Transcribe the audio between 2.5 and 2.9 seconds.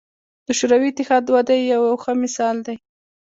دی.